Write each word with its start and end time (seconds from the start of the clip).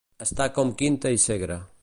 Estar 0.25 0.47
com 0.55 0.71
Quinta 0.81 1.13
i 1.19 1.23
Segre. 1.27 1.61